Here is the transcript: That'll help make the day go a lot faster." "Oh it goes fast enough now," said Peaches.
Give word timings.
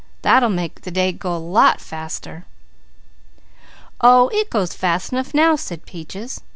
That'll 0.23 0.49
help 0.49 0.55
make 0.55 0.81
the 0.81 0.89
day 0.89 1.11
go 1.11 1.35
a 1.35 1.37
lot 1.37 1.79
faster." 1.79 2.47
"Oh 4.03 4.29
it 4.29 4.49
goes 4.49 4.73
fast 4.73 5.11
enough 5.13 5.31
now," 5.31 5.55
said 5.55 5.85
Peaches. 5.85 6.41